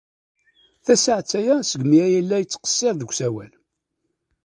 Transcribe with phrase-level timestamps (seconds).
[0.85, 3.51] Tasaɛet aya seg mi ay la yettqeṣṣir deg usawal.